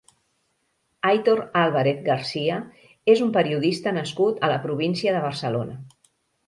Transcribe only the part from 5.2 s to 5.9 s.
Barcelona.